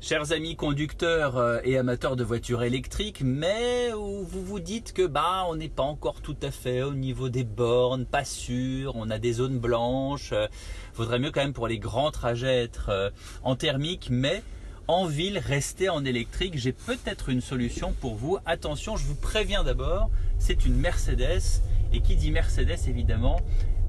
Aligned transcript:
Chers 0.00 0.32
amis 0.32 0.56
conducteurs 0.56 1.36
euh, 1.36 1.60
et 1.64 1.78
amateurs 1.78 2.16
de 2.16 2.24
voitures 2.24 2.64
électriques, 2.64 3.22
mais 3.24 3.92
vous 3.92 4.44
vous 4.44 4.60
dites 4.60 4.92
que 4.92 5.06
bah 5.06 5.46
on 5.48 5.56
n'est 5.56 5.68
pas 5.68 5.84
encore 5.84 6.20
tout 6.20 6.36
à 6.42 6.50
fait 6.50 6.82
au 6.82 6.92
niveau 6.92 7.28
des 7.28 7.44
bornes, 7.44 8.04
pas 8.04 8.24
sûr, 8.24 8.96
on 8.96 9.10
a 9.10 9.18
des 9.18 9.34
zones 9.34 9.58
blanches, 9.58 10.32
euh, 10.32 10.48
vaudrait 10.94 11.18
mieux 11.18 11.30
quand 11.30 11.40
même 11.40 11.52
pour 11.52 11.68
les 11.68 11.78
grands 11.78 12.10
trajets 12.10 12.64
être 12.64 12.88
euh, 12.88 13.10
en 13.44 13.54
thermique, 13.54 14.08
mais 14.10 14.42
en 14.88 15.06
ville, 15.06 15.38
rester 15.38 15.88
en 15.88 16.04
électrique, 16.04 16.58
j'ai 16.58 16.72
peut-être 16.72 17.28
une 17.28 17.40
solution 17.40 17.94
pour 18.00 18.16
vous. 18.16 18.38
Attention, 18.44 18.96
je 18.96 19.06
vous 19.06 19.14
préviens 19.14 19.62
d'abord, 19.62 20.10
c'est 20.38 20.66
une 20.66 20.74
Mercedes 20.74 21.62
et 21.92 22.00
qui 22.00 22.16
dit 22.16 22.32
Mercedes 22.32 22.88
évidemment 22.88 23.40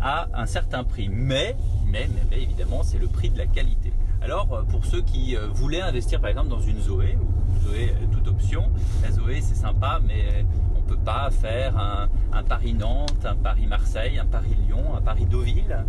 a 0.00 0.28
un 0.34 0.46
certain 0.46 0.84
prix, 0.84 1.08
mais, 1.08 1.56
mais, 1.86 2.08
mais, 2.30 2.42
évidemment 2.42 2.82
c'est 2.82 2.98
le 2.98 3.08
prix 3.08 3.30
de 3.30 3.38
la 3.38 3.46
qualité. 3.46 3.92
Alors, 4.22 4.52
euh, 4.52 4.62
pour 4.62 4.84
ceux 4.84 5.00
qui 5.00 5.36
euh, 5.36 5.46
voulaient 5.48 5.80
investir 5.80 6.20
par 6.20 6.30
exemple 6.30 6.48
dans 6.48 6.60
une 6.60 6.80
Zoé, 6.80 7.16
ou 7.20 7.68
Zoé 7.68 7.92
toute 8.12 8.28
option, 8.28 8.70
la 9.02 9.10
Zoé 9.10 9.40
c'est 9.40 9.54
sympa, 9.54 10.00
mais 10.06 10.44
on 10.76 10.82
peut 10.82 10.98
pas 10.98 11.30
faire 11.30 11.76
un, 11.78 12.08
Paris-Nantes, 12.42 13.24
un 13.24 13.36
Paris-Marseille, 13.36 14.18
un 14.18 14.26
Paris-Lyon, 14.26 14.96
un 14.96 15.00
Paris-Deauville. 15.00 15.84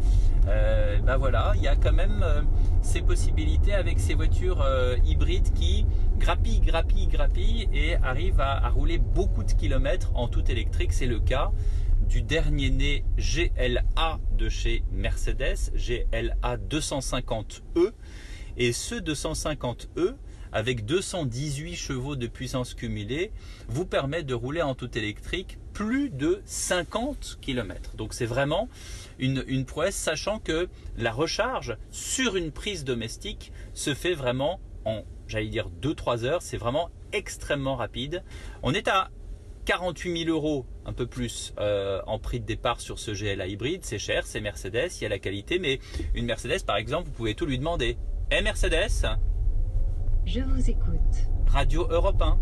Euh, 0.47 0.99
ben 1.05 1.17
voilà, 1.17 1.53
il 1.55 1.61
y 1.61 1.67
a 1.67 1.75
quand 1.75 1.93
même 1.93 2.23
ces 2.81 3.01
possibilités 3.01 3.73
avec 3.73 3.99
ces 3.99 4.13
voitures 4.13 4.63
hybrides 5.05 5.51
qui 5.53 5.85
grappillent, 6.19 6.59
grappillent, 6.59 7.07
grappillent 7.07 7.67
et 7.73 7.95
arrivent 7.95 8.41
à, 8.41 8.63
à 8.63 8.69
rouler 8.69 8.99
beaucoup 8.99 9.43
de 9.43 9.51
kilomètres 9.51 10.11
en 10.13 10.27
tout 10.27 10.49
électrique. 10.51 10.93
C'est 10.93 11.07
le 11.07 11.19
cas 11.19 11.51
du 12.07 12.21
dernier 12.21 12.69
né 12.69 13.03
GLA 13.17 14.19
de 14.37 14.49
chez 14.49 14.83
Mercedes, 14.91 15.71
GLA 15.75 16.57
250E. 16.57 17.91
Et 18.57 18.73
ce 18.73 18.95
250E, 18.95 20.15
avec 20.51 20.85
218 20.85 21.75
chevaux 21.75 22.15
de 22.15 22.27
puissance 22.27 22.73
cumulée, 22.73 23.31
vous 23.67 23.85
permet 23.85 24.23
de 24.23 24.33
rouler 24.33 24.61
en 24.61 24.75
tout 24.75 24.97
électrique 24.97 25.57
plus 25.73 26.09
de 26.09 26.41
50 26.45 27.37
km. 27.41 27.95
Donc 27.95 28.13
c'est 28.13 28.25
vraiment 28.25 28.67
une, 29.19 29.43
une, 29.47 29.65
prouesse, 29.65 29.95
sachant 29.95 30.39
que 30.39 30.67
la 30.97 31.11
recharge 31.11 31.77
sur 31.91 32.35
une 32.35 32.51
prise 32.51 32.83
domestique 32.83 33.53
se 33.73 33.93
fait 33.93 34.13
vraiment 34.13 34.59
en, 34.83 35.03
j'allais 35.27 35.47
dire, 35.47 35.69
2-3 35.81 36.25
heures. 36.25 36.41
C'est 36.41 36.57
vraiment 36.57 36.89
extrêmement 37.13 37.75
rapide. 37.75 38.23
On 38.63 38.73
est 38.73 38.87
à 38.87 39.09
48 39.65 40.25
000 40.25 40.35
euros, 40.35 40.65
un 40.85 40.93
peu 40.93 41.05
plus 41.05 41.53
euh, 41.59 42.01
en 42.07 42.19
prix 42.19 42.39
de 42.39 42.45
départ 42.45 42.81
sur 42.81 42.99
ce 42.99 43.11
GLA 43.11 43.47
hybride, 43.47 43.83
c'est 43.83 43.99
cher, 43.99 44.25
c'est 44.25 44.41
Mercedes, 44.41 44.89
il 44.97 45.03
y 45.03 45.05
a 45.05 45.09
la 45.09 45.19
qualité, 45.19 45.59
mais 45.59 45.79
une 46.13 46.25
Mercedes 46.25 46.63
par 46.65 46.77
exemple, 46.77 47.07
vous 47.07 47.13
pouvez 47.13 47.35
tout 47.35 47.45
lui 47.45 47.57
demander. 47.57 47.97
Eh 48.31 48.41
Mercedes 48.41 49.07
Je 50.25 50.39
vous 50.41 50.69
écoute. 50.69 51.29
Radio 51.47 51.87
Europe 51.89 52.21
1. 52.21 52.39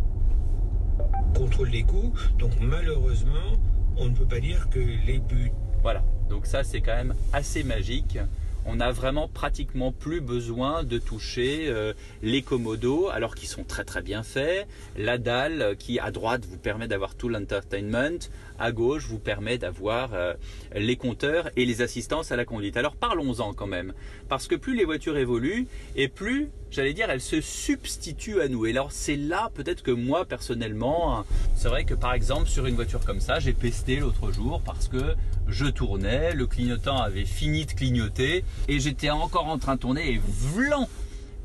Contrôle 1.36 1.72
des 1.72 1.84
coûts, 1.84 2.14
donc 2.38 2.52
malheureusement, 2.60 3.58
on 3.98 4.06
ne 4.06 4.16
peut 4.16 4.26
pas 4.26 4.40
dire 4.40 4.70
que 4.70 4.80
les 4.80 5.20
buts. 5.20 5.52
Voilà, 5.82 6.04
donc 6.30 6.46
ça 6.46 6.64
c'est 6.64 6.82
quand 6.82 6.96
même 6.96 7.16
assez 7.34 7.64
magique 7.64 8.18
on 8.66 8.76
n'a 8.76 8.92
vraiment 8.92 9.28
pratiquement 9.28 9.92
plus 9.92 10.22
besoin 10.22 10.84
de 10.84 10.98
toucher 10.98 11.68
euh, 11.68 11.94
les 12.22 12.42
commodos 12.42 13.10
alors 13.10 13.36
qu'ils 13.36 13.48
sont 13.48 13.64
très 13.64 13.84
très 13.84 14.02
bien 14.02 14.24
faits. 14.24 14.68
La 14.98 15.18
dalle 15.18 15.76
qui 15.78 16.00
à 16.00 16.12
droite 16.12 16.46
vous 16.46 16.58
permet 16.58 16.88
d'avoir 16.88 17.16
tout 17.16 17.30
l'entertainment, 17.30 18.20
à 18.60 18.72
gauche 18.72 19.06
vous 19.08 19.20
permet 19.20 19.58
d'avoir 19.58 20.14
euh, 20.14 20.34
les 20.76 20.96
compteurs 20.96 21.50
et 21.56 21.66
les 21.66 21.82
assistances 21.82 22.32
à 22.32 22.36
la 22.36 22.46
conduite. 22.46 22.78
Alors 22.78 22.96
parlons-en 22.96 23.54
quand 23.54 23.68
même, 23.68 23.94
parce 24.28 24.48
que 24.48 24.56
plus 24.56 24.76
les 24.76 24.86
voitures 24.86 25.18
évoluent 25.18 25.68
et 25.96 26.08
plus, 26.08 26.50
j'allais 26.72 26.94
dire, 26.94 27.10
elles 27.10 27.22
se 27.22 27.42
substituent 27.42 28.42
à 28.42 28.48
nous. 28.48 28.66
Et 28.66 28.72
alors 28.72 28.92
c'est 28.92 29.16
là 29.16 29.50
peut-être 29.54 29.84
que 29.84 29.92
moi 29.92 30.26
personnellement, 30.26 31.26
c'est 31.56 31.68
vrai 31.68 31.86
que 31.86 31.94
par 31.94 32.14
exemple 32.14 32.48
sur 32.48 32.66
une 32.66 32.76
voiture 32.76 33.04
comme 33.06 33.22
ça, 33.22 33.40
j'ai 33.40 33.54
pesté 33.54 33.98
l'autre 33.98 34.32
jour 34.32 34.62
parce 34.66 34.88
que 34.88 35.16
je 35.48 35.66
tournais, 35.66 36.34
le 36.34 36.48
clignotant 36.48 36.98
avait 36.98 37.26
fini 37.26 37.66
de 37.66 37.72
clignoter 37.72 38.44
et 38.68 38.80
j'étais 38.80 39.10
encore 39.10 39.48
en 39.48 39.58
train 39.58 39.76
de 39.76 39.80
tourner 39.80 40.14
et 40.14 40.22
vlan 40.24 40.88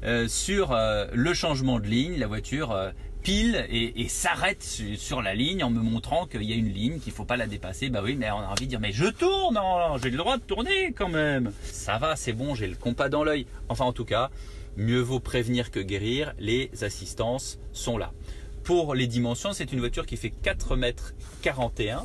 euh, 0.04 0.28
sur 0.28 0.72
euh, 0.72 1.06
le 1.12 1.32
changement 1.32 1.80
de 1.80 1.86
ligne, 1.86 2.18
la 2.18 2.26
voiture 2.26 2.92
pile 3.24 3.66
et, 3.70 4.06
s'arrête 4.08 4.62
sur 4.62 5.22
la 5.22 5.34
ligne 5.34 5.64
en 5.64 5.70
me 5.70 5.80
montrant 5.80 6.26
qu'il 6.26 6.42
y 6.42 6.52
a 6.52 6.56
une 6.56 6.68
ligne, 6.68 7.00
qu'il 7.00 7.12
faut 7.12 7.24
pas 7.24 7.38
la 7.38 7.46
dépasser. 7.46 7.88
Bah 7.88 8.02
oui, 8.04 8.16
mais 8.16 8.30
on 8.30 8.38
a 8.38 8.46
envie 8.46 8.66
de 8.66 8.70
dire, 8.70 8.80
mais 8.80 8.92
je 8.92 9.06
tourne, 9.06 9.58
j'ai 10.00 10.10
le 10.10 10.18
droit 10.18 10.36
de 10.36 10.42
tourner 10.42 10.92
quand 10.92 11.08
même. 11.08 11.50
Ça 11.62 11.96
va, 11.96 12.16
c'est 12.16 12.34
bon, 12.34 12.54
j'ai 12.54 12.68
le 12.68 12.76
compas 12.76 13.08
dans 13.08 13.24
l'œil. 13.24 13.46
Enfin, 13.70 13.86
en 13.86 13.94
tout 13.94 14.04
cas, 14.04 14.30
mieux 14.76 15.00
vaut 15.00 15.20
prévenir 15.20 15.70
que 15.70 15.80
guérir. 15.80 16.34
Les 16.38 16.70
assistances 16.82 17.58
sont 17.72 17.96
là. 17.96 18.12
Pour 18.62 18.94
les 18.94 19.06
dimensions, 19.06 19.54
c'est 19.54 19.72
une 19.72 19.80
voiture 19.80 20.04
qui 20.04 20.18
fait 20.18 20.30
4 20.30 20.76
mètres 20.76 21.14
41. 21.42 22.04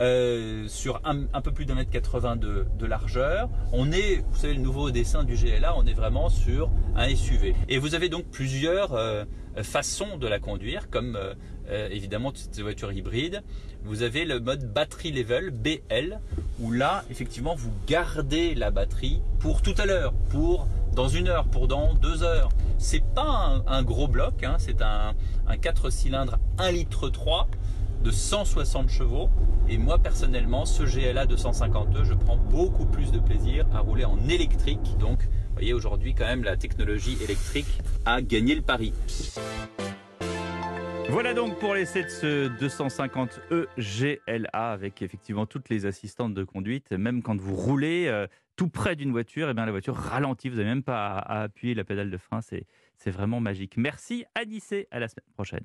Euh, 0.00 0.68
sur 0.68 1.00
un, 1.04 1.40
peu 1.40 1.50
plus 1.50 1.64
d'un 1.64 1.74
mètre 1.74 1.90
80 1.90 2.36
de, 2.36 2.66
de, 2.78 2.86
largeur. 2.86 3.48
On 3.72 3.90
est, 3.90 4.24
vous 4.30 4.38
savez, 4.38 4.54
le 4.54 4.60
nouveau 4.60 4.92
dessin 4.92 5.24
du 5.24 5.34
GLA, 5.34 5.76
on 5.76 5.86
est 5.86 5.92
vraiment 5.92 6.28
sur 6.28 6.70
un 6.94 7.08
SUV. 7.08 7.56
Et 7.68 7.78
vous 7.78 7.96
avez 7.96 8.08
donc 8.08 8.26
plusieurs 8.30 8.92
euh, 8.92 9.24
façons 9.62 10.16
de 10.16 10.28
la 10.28 10.38
conduire, 10.38 10.88
comme 10.88 11.18
euh, 11.68 11.88
évidemment 11.90 12.30
toutes 12.30 12.50
ces 12.52 12.62
voitures 12.62 12.92
hybrides. 12.92 13.42
Vous 13.82 14.02
avez 14.02 14.24
le 14.24 14.38
mode 14.38 14.72
battery 14.72 15.10
level 15.10 15.50
BL, 15.50 16.20
où 16.60 16.70
là, 16.70 17.04
effectivement, 17.10 17.56
vous 17.56 17.72
gardez 17.88 18.54
la 18.54 18.70
batterie 18.70 19.20
pour 19.40 19.62
tout 19.62 19.74
à 19.78 19.86
l'heure, 19.86 20.12
pour 20.30 20.68
dans 20.94 21.08
une 21.08 21.26
heure, 21.26 21.46
pour 21.46 21.66
dans 21.66 21.94
deux 21.94 22.22
heures. 22.22 22.50
C'est 22.78 23.02
pas 23.02 23.62
un, 23.66 23.82
gros 23.82 24.06
bloc, 24.06 24.44
hein, 24.44 24.56
c'est 24.58 24.80
un, 24.80 25.14
un 25.48 25.56
4 25.56 25.90
cylindres 25.90 26.38
1 26.58 26.70
litre 26.70 27.08
3 27.08 27.48
de 28.02 28.10
160 28.10 28.88
chevaux. 28.88 29.28
Et 29.68 29.78
moi 29.78 29.98
personnellement, 29.98 30.64
ce 30.64 30.82
GLA 30.82 31.26
252, 31.26 32.04
je 32.04 32.14
prends 32.14 32.36
beaucoup 32.36 32.86
plus 32.86 33.10
de 33.12 33.18
plaisir 33.18 33.66
à 33.72 33.80
rouler 33.80 34.04
en 34.04 34.18
électrique. 34.28 34.96
Donc, 34.98 35.22
vous 35.22 35.54
voyez, 35.54 35.72
aujourd'hui, 35.72 36.14
quand 36.14 36.26
même, 36.26 36.44
la 36.44 36.56
technologie 36.56 37.18
électrique 37.22 37.66
a 38.06 38.22
gagné 38.22 38.54
le 38.54 38.62
pari. 38.62 38.92
Voilà 41.10 41.32
donc 41.32 41.58
pour 41.58 41.74
l'essai 41.74 42.04
de 42.04 42.08
ce 42.08 42.48
250e 42.48 43.66
GLA 43.78 44.72
avec 44.72 45.00
effectivement 45.00 45.46
toutes 45.46 45.70
les 45.70 45.86
assistantes 45.86 46.34
de 46.34 46.44
conduite. 46.44 46.92
Même 46.92 47.22
quand 47.22 47.40
vous 47.40 47.56
roulez 47.56 48.08
euh, 48.08 48.26
tout 48.56 48.68
près 48.68 48.94
d'une 48.94 49.12
voiture, 49.12 49.48
et 49.48 49.52
eh 49.52 49.54
bien 49.54 49.64
la 49.64 49.70
voiture 49.70 49.96
ralentit. 49.96 50.50
Vous 50.50 50.56
n'avez 50.56 50.68
même 50.68 50.82
pas 50.82 51.16
à, 51.16 51.42
appuyer 51.44 51.74
la 51.74 51.84
pédale 51.84 52.10
de 52.10 52.18
frein. 52.18 52.40
C'est 52.42 53.10
vraiment 53.10 53.40
magique. 53.40 53.76
Merci 53.78 54.26
à 54.34 54.40
à 54.40 54.98
la 54.98 55.08
semaine 55.08 55.32
prochaine. 55.32 55.64